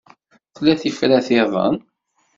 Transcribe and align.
Tella 0.55 0.73
tifrat-iḍen. 0.81 1.75